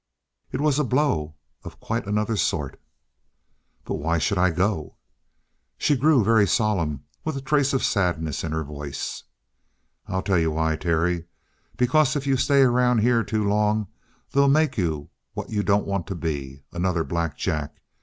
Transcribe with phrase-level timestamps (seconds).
[0.51, 2.81] It was a blow of quite another sort.
[3.85, 4.95] "But why should I go?"
[5.77, 9.25] She grew very solemn, with a trace of sadness in her voice.
[10.07, 11.25] "I'll tell you why, Terry.
[11.77, 13.89] Because if you stay around here too long,
[14.31, 17.79] they'll make you what you don't want to be another Black Jack.